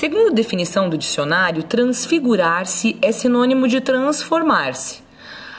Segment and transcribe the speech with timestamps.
[0.00, 5.02] Segundo a definição do dicionário, transfigurar-se é sinônimo de transformar-se.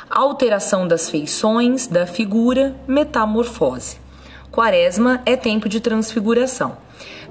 [0.09, 3.97] Alteração das feições, da figura, metamorfose.
[4.51, 6.75] Quaresma é tempo de transfiguração.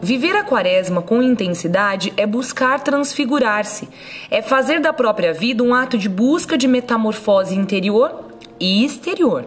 [0.00, 3.88] Viver a quaresma com intensidade é buscar transfigurar-se,
[4.30, 8.26] é fazer da própria vida um ato de busca de metamorfose interior
[8.60, 9.46] e exterior.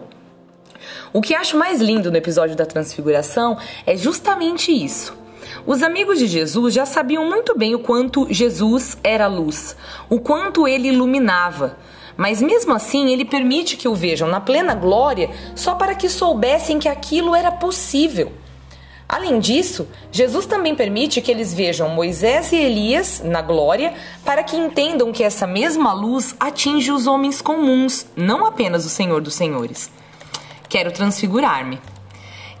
[1.14, 5.23] O que acho mais lindo no episódio da transfiguração é justamente isso.
[5.66, 9.76] Os amigos de Jesus já sabiam muito bem o quanto Jesus era luz,
[10.08, 11.76] o quanto ele iluminava.
[12.16, 16.78] Mas mesmo assim, ele permite que o vejam na plena glória só para que soubessem
[16.78, 18.32] que aquilo era possível.
[19.08, 23.92] Além disso, Jesus também permite que eles vejam Moisés e Elias na glória
[24.24, 29.20] para que entendam que essa mesma luz atinge os homens comuns, não apenas o Senhor
[29.20, 29.90] dos Senhores.
[30.68, 31.78] Quero transfigurar-me.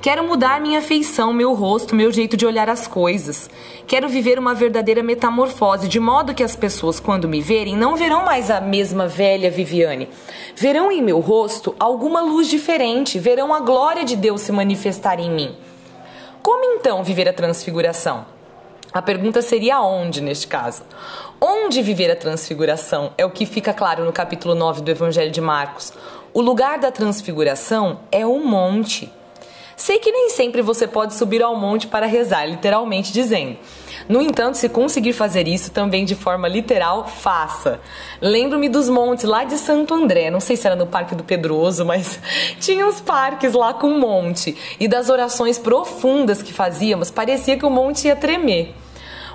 [0.04, 3.48] Quero mudar minha feição, meu rosto, meu jeito de olhar as coisas.
[3.86, 8.22] Quero viver uma verdadeira metamorfose, de modo que as pessoas, quando me verem, não verão
[8.22, 10.10] mais a mesma velha Viviane.
[10.54, 15.30] Verão em meu rosto alguma luz diferente, verão a glória de Deus se manifestar em
[15.30, 15.56] mim.
[16.42, 18.26] Como então viver a transfiguração?
[18.92, 20.82] A pergunta seria onde neste caso?
[21.40, 25.40] Onde viver a transfiguração é o que fica claro no capítulo 9 do Evangelho de
[25.40, 25.94] Marcos.
[26.34, 29.10] O lugar da transfiguração é o monte.
[29.76, 33.56] Sei que nem sempre você pode subir ao monte para rezar, literalmente dizendo.
[34.08, 37.80] No entanto, se conseguir fazer isso também de forma literal, faça.
[38.20, 41.84] Lembro-me dos montes lá de Santo André, não sei se era no Parque do Pedroso,
[41.86, 42.20] mas
[42.60, 44.56] tinha uns parques lá com monte.
[44.78, 48.74] E das orações profundas que fazíamos, parecia que o monte ia tremer.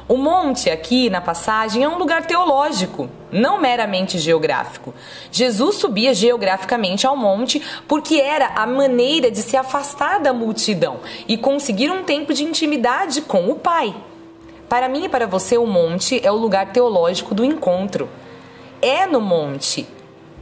[0.10, 4.92] O monte, aqui na passagem, é um lugar teológico, não meramente geográfico.
[5.32, 11.38] Jesus subia geograficamente ao monte porque era a maneira de se afastar da multidão e
[11.38, 13.96] conseguir um tempo de intimidade com o Pai.
[14.68, 18.10] Para mim e para você, o monte é o lugar teológico do encontro.
[18.82, 19.88] É no monte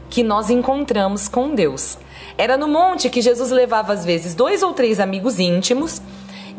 [0.10, 1.98] que nós encontramos com Deus.
[2.38, 6.02] Era no monte que Jesus levava às vezes dois ou três amigos íntimos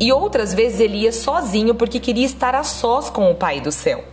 [0.00, 3.72] e outras vezes ele ia sozinho porque queria estar a sós com o Pai do
[3.72, 4.04] céu.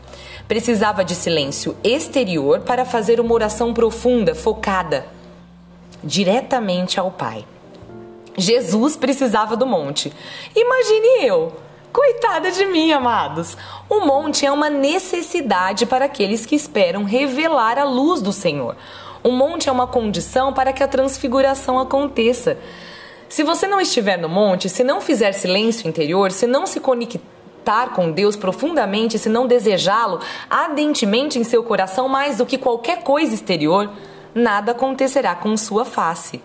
[0.48, 5.06] Precisava de silêncio exterior para fazer uma oração profunda, focada
[6.04, 7.46] diretamente ao Pai.
[8.38, 10.12] Jesus precisava do monte.
[10.56, 11.54] Imagine eu,
[11.96, 13.56] Coitada de mim, amados!
[13.88, 18.76] O monte é uma necessidade para aqueles que esperam revelar a luz do Senhor.
[19.24, 22.58] O monte é uma condição para que a transfiguração aconteça.
[23.36, 27.90] Se você não estiver no monte, se não fizer silêncio interior, se não se conectar
[27.94, 33.34] com Deus profundamente, se não desejá-lo ardentemente em seu coração mais do que qualquer coisa
[33.34, 33.92] exterior,
[34.34, 36.42] nada acontecerá com sua face.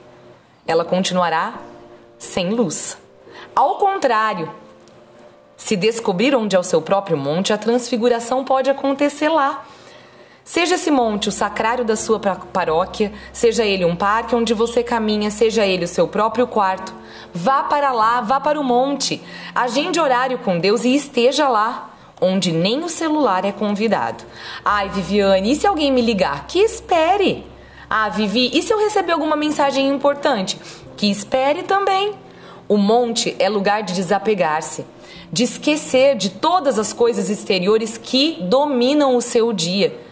[0.67, 1.61] Ela continuará
[2.19, 2.99] sem luz.
[3.55, 4.51] Ao contrário,
[5.57, 9.65] se descobrir onde é o seu próprio monte, a transfiguração pode acontecer lá.
[10.45, 15.31] Seja esse monte o sacrário da sua paróquia, seja ele um parque onde você caminha,
[15.31, 16.93] seja ele o seu próprio quarto.
[17.33, 19.23] Vá para lá, vá para o monte.
[19.55, 24.25] Agende horário com Deus e esteja lá, onde nem o celular é convidado.
[24.65, 26.47] Ai, Viviane, e se alguém me ligar?
[26.47, 27.47] Que espere.
[27.89, 30.59] Ah, Vivi, e se eu receber alguma mensagem importante?
[30.97, 32.15] Que espere também.
[32.69, 34.87] O monte é lugar de desapegar-se,
[35.33, 40.10] de esquecer de todas as coisas exteriores que dominam o seu dia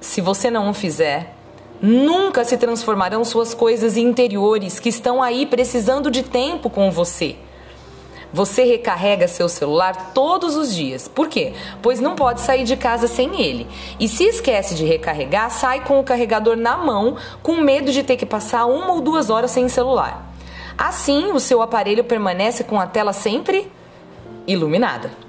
[0.00, 1.34] se você não o fizer,
[1.80, 7.36] nunca se transformarão suas coisas interiores que estão aí precisando de tempo com você.
[8.32, 11.08] Você recarrega seu celular todos os dias.
[11.08, 11.54] Por quê?
[11.80, 13.66] Pois não pode sair de casa sem ele.
[13.98, 18.16] E se esquece de recarregar, sai com o carregador na mão, com medo de ter
[18.16, 20.34] que passar uma ou duas horas sem celular.
[20.76, 23.70] Assim, o seu aparelho permanece com a tela sempre
[24.46, 25.25] iluminada.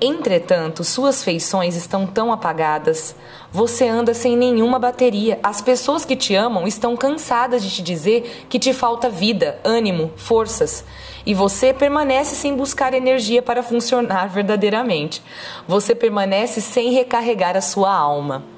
[0.00, 3.16] Entretanto, suas feições estão tão apagadas.
[3.50, 5.40] Você anda sem nenhuma bateria.
[5.42, 10.12] As pessoas que te amam estão cansadas de te dizer que te falta vida, ânimo,
[10.16, 10.84] forças.
[11.26, 15.20] E você permanece sem buscar energia para funcionar verdadeiramente.
[15.66, 18.57] Você permanece sem recarregar a sua alma.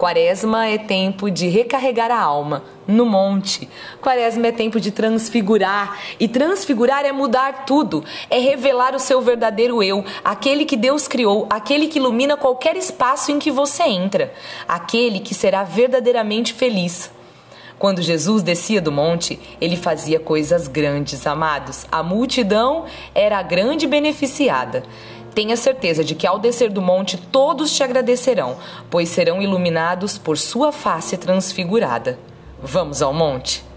[0.00, 3.68] Quaresma é tempo de recarregar a alma no monte.
[4.00, 6.00] Quaresma é tempo de transfigurar.
[6.18, 8.02] E transfigurar é mudar tudo.
[8.30, 13.30] É revelar o seu verdadeiro eu, aquele que Deus criou, aquele que ilumina qualquer espaço
[13.30, 14.32] em que você entra,
[14.66, 17.10] aquele que será verdadeiramente feliz.
[17.78, 21.86] Quando Jesus descia do monte, ele fazia coisas grandes, amados.
[21.92, 24.82] A multidão era a grande beneficiada.
[25.34, 28.56] Tenha certeza de que ao descer do monte todos te agradecerão,
[28.90, 32.18] pois serão iluminados por sua face transfigurada.
[32.62, 33.69] Vamos ao monte?